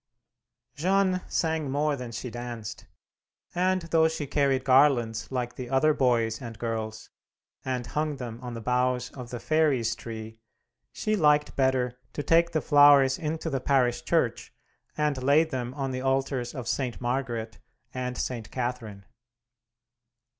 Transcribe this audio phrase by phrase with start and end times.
[0.73, 2.87] Jeanne sang more than she danced,
[3.53, 7.11] and though she carried garlands like the other boys and girls,
[7.63, 10.39] and hung them on the boughs of the Fairies' Tree,
[10.91, 14.51] she liked better to take the flowers into the parish church
[14.97, 16.99] and lay them on the altars of St.
[16.99, 17.59] Margaret
[17.93, 18.49] and St.
[18.49, 19.05] Catherine.